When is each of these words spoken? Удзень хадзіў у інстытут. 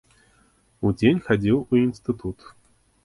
Удзень 0.89 1.21
хадзіў 1.27 1.57
у 1.61 1.73
інстытут. 1.85 2.51